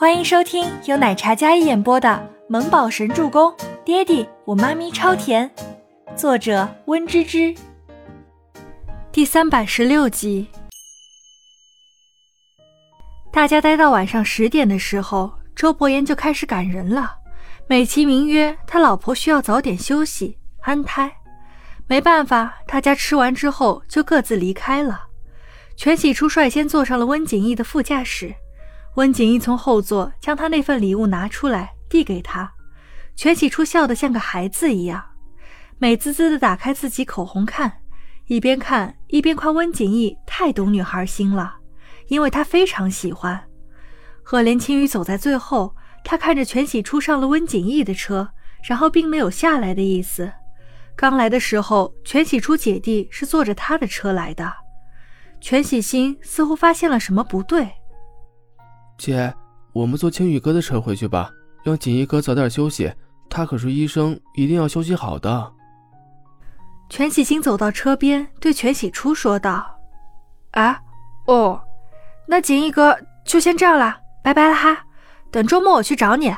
[0.00, 2.08] 欢迎收听由奶茶嘉一演播的
[2.48, 3.52] 《萌宝神助攻》，
[3.84, 5.50] 爹地我妈咪超甜，
[6.16, 7.54] 作者温芝芝。
[9.12, 10.48] 第三百十六集。
[13.30, 17.16] 大家待到晚上十点的时候，周伯言就开始赶人了，
[17.66, 21.12] 美其名曰他老婆需要早点休息安胎。
[21.86, 25.08] 没办法，大家吃完之后就各自离开了。
[25.76, 28.34] 全喜初率先坐上了温景逸的副驾驶。
[29.00, 32.52] 温景逸从后座将他那份礼物拿出来，递给他。
[33.16, 35.02] 全喜初笑得像个孩子一样，
[35.78, 37.72] 美滋滋地打开自己口红看，
[38.26, 41.56] 一边看一边夸温景逸太懂女孩心了，
[42.08, 43.42] 因为他非常喜欢。
[44.22, 45.74] 赫连青羽走在最后，
[46.04, 48.28] 他看着全喜初上了温景逸的车，
[48.68, 50.30] 然后并没有下来的意思。
[50.94, 54.52] 刚来的时候，全喜初姐弟是坐着他的车来的，
[55.40, 57.66] 全喜心似乎发现了什么不对。
[59.00, 59.32] 姐，
[59.72, 61.30] 我们坐青宇哥的车回去吧，
[61.64, 62.92] 让锦衣哥早点休息。
[63.30, 65.52] 他可是医生，一定要休息好的。
[66.90, 69.80] 全喜星走到车边，对全喜初说道
[70.52, 70.78] ：“啊，
[71.26, 71.58] 哦，
[72.26, 74.84] 那锦衣哥就先这样了，拜拜了哈。
[75.30, 76.34] 等周末我去找你。”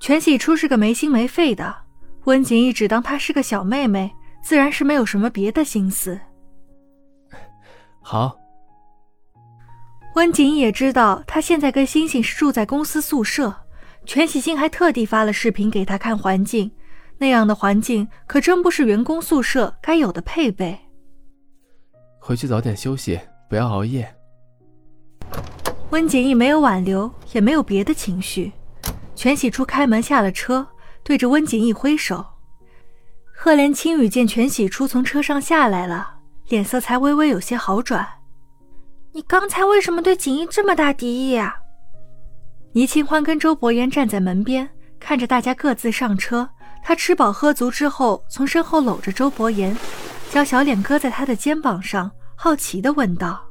[0.00, 1.74] 全喜初是个没心没肺的，
[2.24, 4.10] 温景逸只当她是个小妹妹，
[4.42, 6.18] 自然是没有什么别的心思。
[8.00, 8.34] 好。
[10.16, 13.54] 温景逸也知道他现在跟星星是住在公司宿舍，
[14.06, 16.70] 全喜星还特地发了视频给他看环境，
[17.18, 20.78] 那样的环境可真不是员工宿舍该有的配备。
[22.18, 24.10] 回去早点休息，不要熬夜。
[25.90, 28.50] 温景逸没有挽留，也没有别的情绪。
[29.14, 30.66] 全喜初开门下了车，
[31.04, 32.24] 对着温景逸挥手。
[33.34, 38.08] 赫连青雨见全喜初从车上下来了，脸色才微微有些好转。
[39.16, 41.56] 你刚才为什么对锦衣这么大敌意啊？
[42.72, 44.68] 倪清欢跟周伯言站在门边，
[45.00, 46.46] 看着大家各自上车。
[46.84, 49.74] 他吃饱喝足之后，从身后搂着周伯言，
[50.28, 53.42] 将小脸搁在他的肩膀上，好奇地问道：“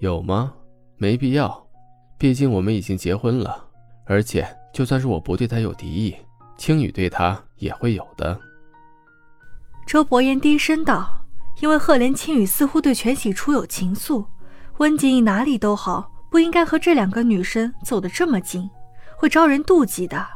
[0.00, 0.54] 有吗？
[0.96, 1.68] 没必要，
[2.16, 3.66] 毕竟我们已经结婚了。
[4.06, 6.16] 而且，就算是我不对他有敌意，
[6.56, 8.40] 青雨对他也会有的。”
[9.86, 11.06] 周伯言低声道
[11.60, 14.24] ：“因为赫连青雨似乎对全喜初有情愫。”
[14.78, 18.68] 温景逸哪里都好，不应该和这两个女生走得这么近，
[19.16, 20.26] 会招人妒忌的。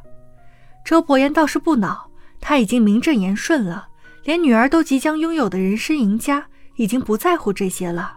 [0.84, 2.08] 周伯言倒是不恼，
[2.40, 3.88] 他已经名正言顺了，
[4.24, 6.46] 连女儿都即将拥有的人生赢家，
[6.76, 8.16] 已经不在乎这些了。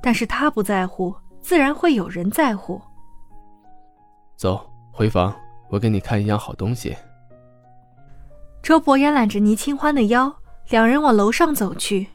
[0.00, 2.80] 但是他不在乎，自然会有人在乎。
[4.36, 5.34] 走，回房，
[5.68, 6.94] 我给你看一样好东西。
[8.62, 10.32] 周伯言揽着倪清欢的腰，
[10.68, 12.06] 两人往楼上走去。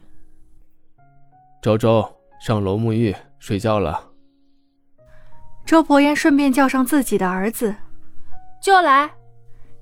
[1.61, 3.13] 周周，上楼沐浴。
[3.41, 4.07] 睡觉了。
[5.65, 7.75] 周伯言顺便叫上自己的儿子，
[8.61, 9.09] 就来。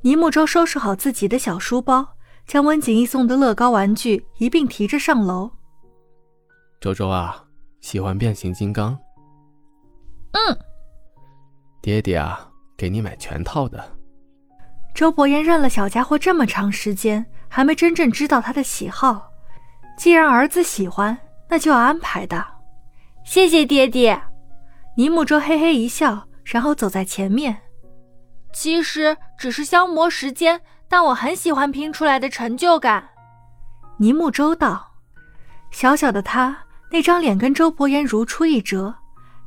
[0.01, 2.07] 倪木舟收拾好自己的小书包，
[2.47, 5.51] 将温景逸送的乐高玩具一并提着上楼。
[6.79, 7.43] 周周啊，
[7.81, 8.97] 喜欢变形金刚？
[10.31, 10.57] 嗯。
[11.81, 13.83] 爹爹啊，给你买全套的。
[14.95, 19.29] 周伯言认了小家伙这么长时间，还没真正知道他的喜好。
[19.97, 21.17] 既然儿子喜欢，
[21.49, 22.58] 那就要安排的。
[23.23, 24.19] 谢谢爹爹，
[24.95, 27.55] 尼木舟嘿嘿一笑，然后走在前面。
[28.51, 33.07] 其实只是消磨时间，但我很喜欢拼出来的成就感。
[33.97, 34.93] 尼木舟道
[35.69, 36.57] ：“小小的他
[36.89, 38.95] 那张脸跟周伯言如出一辙，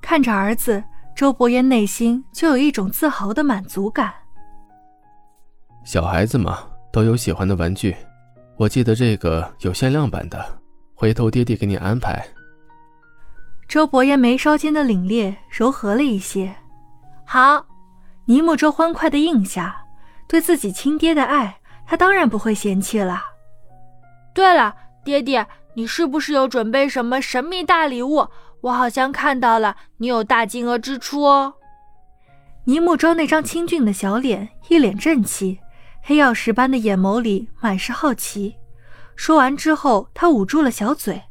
[0.00, 0.84] 看着儿子，
[1.16, 4.14] 周伯言内心就有一种自豪的满足感。
[5.84, 6.60] 小孩子嘛，
[6.92, 7.96] 都有喜欢的玩具。
[8.56, 10.60] 我记得这个有限量版的，
[10.94, 12.24] 回头爹爹给你安排。”
[13.72, 16.54] 周伯言眉梢间的凛冽柔和了一些。
[17.24, 17.64] 好，
[18.26, 19.82] 尼木舟欢快的应下，
[20.28, 23.22] 对自己亲爹的爱，他当然不会嫌弃了。
[24.34, 28.28] 对了，爹爹，你是不是有准备什么神秘大礼物？
[28.60, 31.54] 我好像看到了，你有大金额支出哦。
[32.64, 35.58] 尼木舟那张清俊的小脸，一脸正气，
[36.02, 38.54] 黑曜石般的眼眸里满是好奇。
[39.16, 41.22] 说完之后，他捂住了小嘴。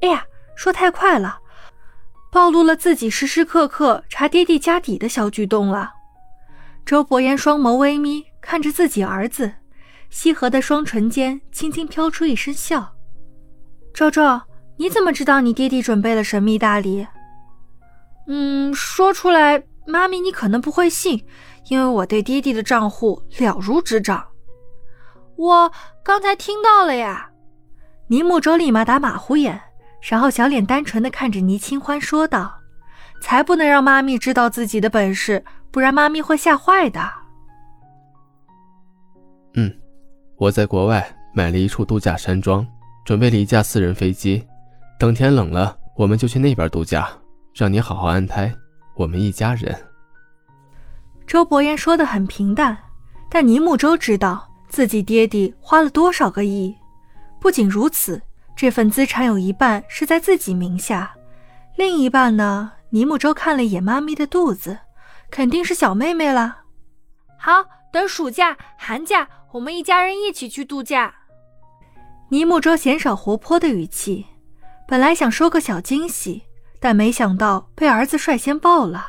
[0.00, 0.24] 哎呀，
[0.56, 1.40] 说太快了。
[2.32, 5.92] 暴露了自己时时刻刻查爹地家底的小举动了。
[6.86, 9.52] 周伯言双眸微眯，看着自己儿子，
[10.10, 12.94] 翕合的双唇间轻轻飘出一声笑。
[13.92, 14.40] 周周，
[14.78, 17.06] 你怎么知道你爹地准备了神秘大礼？
[18.26, 21.26] 嗯，说出来，妈咪你可能不会信，
[21.68, 24.26] 因为我对爹地的账户了如指掌。
[25.36, 25.70] 我
[26.02, 27.28] 刚才听到了呀。
[28.06, 29.60] 尼木舟立马打马虎眼。
[30.02, 32.52] 然后，小脸单纯的看着倪清欢说道
[33.22, 37.08] ：“才不能让妈咪知道自己的本事，不然妈咪会吓坏的。
[39.54, 39.72] 嗯，
[40.36, 42.66] 我在国外买了一处度假山庄，
[43.04, 44.44] 准备了一架私人飞机，
[44.98, 47.08] 等天冷了，我们就去那边度假，
[47.54, 48.52] 让你好好安胎，
[48.96, 49.72] 我们一家人。
[51.28, 52.76] 周伯言说的很平淡，
[53.30, 56.74] 但倪木舟知道自己爹地花了多少个亿。
[57.40, 58.20] 不仅如此，
[58.54, 61.14] 这份资产有一半是在自己名下，
[61.76, 62.72] 另一半呢？
[62.90, 64.78] 倪木舟看了一眼妈咪的肚子，
[65.30, 66.58] 肯定是小妹妹了。
[67.38, 71.14] 好，等暑假、寒假，我们一家人一起去度假。
[72.28, 74.26] 倪木舟鲜少活泼的语气，
[74.86, 76.42] 本来想说个小惊喜，
[76.78, 79.06] 但没想到被儿子率先爆了。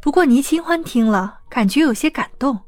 [0.00, 2.60] 不过倪清欢听了，感觉有些感动。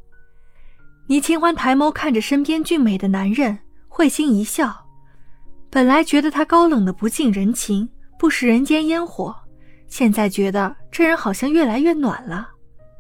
[1.07, 4.87] 倪清欢抬眸看着身边俊美的男人，会心一笑。
[5.75, 7.89] 本来觉得他高冷的不近人情，
[8.19, 9.35] 不食人间烟火。
[9.89, 12.47] 现在觉得这人好像越来越暖了，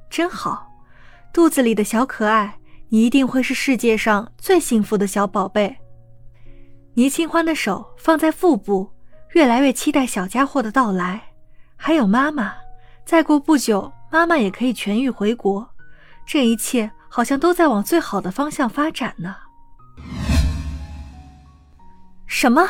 [0.08, 0.66] 真好。
[1.34, 2.58] 肚子里的小可爱，
[2.88, 5.76] 你一定会是世界上最幸福的小宝贝。
[6.94, 8.90] 倪清欢的手放在腹部，
[9.34, 11.22] 越来越期待小家伙的到来。
[11.76, 12.54] 还有妈妈，
[13.04, 15.68] 再过不久，妈妈也可以痊愈回国。
[16.24, 19.36] 这一切好像都在往最好的方向发展呢。
[22.34, 22.66] 什么？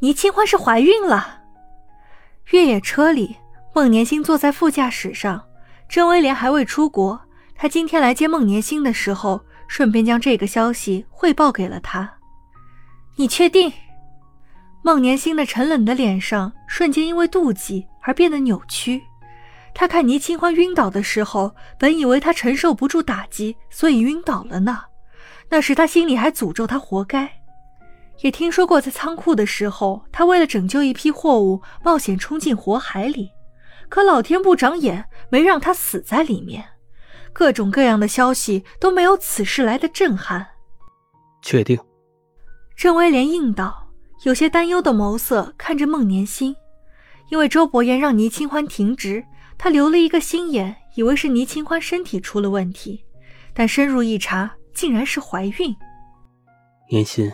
[0.00, 1.40] 倪清欢是怀孕了？
[2.50, 3.36] 越野车里。
[3.74, 5.42] 孟年星坐在副驾驶上，
[5.88, 7.18] 郑威廉还未出国。
[7.54, 12.18] 他今天来接孟年星的时候，顺便将这个消息汇报给了他。
[13.16, 13.72] 你确定？
[14.82, 19.02] 孟年星的沉冷的脸上瞬间因为妒忌而变得扭曲。
[19.74, 24.82] 他看倪清欢晕倒的时候，本以为他承受不住打击，所以晕倒了呢。
[25.48, 27.37] 那时他心里还诅咒他活该。
[28.20, 33.30] 也听说过，在仓库的时候，他为了拯救一批货物，冒险冲进火海里。
[33.88, 36.64] 可老天不长眼，没让他死在里面。
[37.32, 40.46] 各种各样的消息都没有此事来的震撼。
[41.42, 41.78] 确定。
[42.76, 43.88] 郑威廉应道，
[44.24, 46.54] 有些担忧的眸色看着孟年心。
[47.30, 49.24] 因为周伯言让倪清欢停职，
[49.56, 53.04] 他留了一个心眼，以为是倪清欢身体出了问题，
[53.52, 55.76] 但深入一查，竟然是怀孕。
[56.90, 57.30] 年心，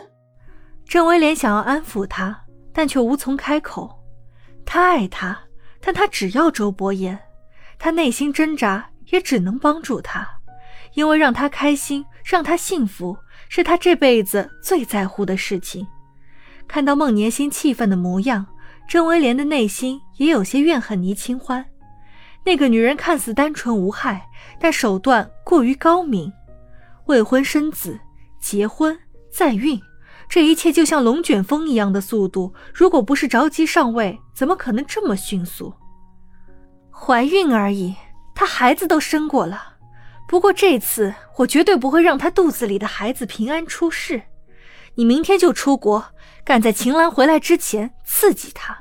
[0.87, 2.43] 郑威廉想要安抚他，
[2.73, 4.03] 但却无从开口。
[4.65, 5.37] 他爱他。
[5.87, 7.19] 但他只要周伯言，
[7.77, 10.27] 他内心挣扎，也只能帮助他，
[10.95, 13.15] 因为让他开心，让他幸福，
[13.49, 15.85] 是他这辈子最在乎的事情。
[16.67, 18.43] 看到孟年心气愤的模样，
[18.89, 21.63] 郑威廉的内心也有些怨恨倪清欢。
[22.43, 24.27] 那个女人看似单纯无害，
[24.59, 26.33] 但手段过于高明。
[27.05, 27.99] 未婚生子，
[28.41, 28.97] 结婚
[29.31, 29.79] 再孕，
[30.27, 34.19] 这一切就像龙卷风一样的速度，如果不是着急上位。
[34.33, 35.73] 怎么可能这么迅速？
[36.91, 37.95] 怀孕而已，
[38.35, 39.75] 她孩子都生过了。
[40.27, 44.21] 不过这次我绝对不会让她肚子里的孩子平安出世。
[44.95, 46.05] 你明天就出国，
[46.43, 48.77] 赶在秦岚回来之前刺激她。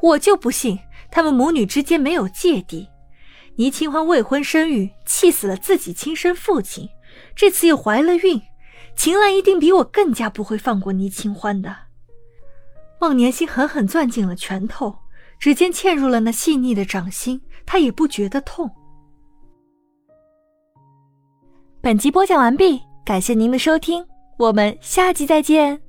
[0.00, 0.80] 我就不信
[1.12, 2.88] 他们母女之间没有芥蒂。
[3.54, 6.88] 倪清欢未婚生育，气死了自己亲生父亲，
[7.36, 8.42] 这次又怀了孕，
[8.98, 11.74] 秦岚一定比我更加不会放过倪清欢的。
[13.00, 14.92] 孟年心狠狠攥紧了拳头，
[15.38, 18.68] 指尖嵌入了那细腻的掌心，他也不觉得痛。
[21.80, 24.04] 本集播讲完毕，感谢您的收听，
[24.36, 25.80] 我们下集再见。